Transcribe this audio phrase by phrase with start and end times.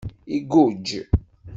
[0.35, 0.87] Iguǧǧ.